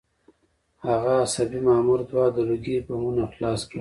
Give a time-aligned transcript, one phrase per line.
[0.85, 3.69] هغه عصبي مامور دوه د لوګي بمونه خلاص کړل